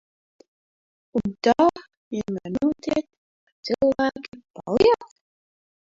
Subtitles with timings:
[1.19, 1.67] Un tā
[2.15, 3.05] vienmēr notiek,
[3.47, 5.11] ka cilvēki paliek?